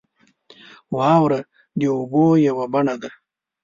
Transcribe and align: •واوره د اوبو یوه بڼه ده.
•واوره 0.97 1.39
د 1.79 1.81
اوبو 1.95 2.25
یوه 2.47 2.65
بڼه 2.73 2.95
ده. 3.01 3.09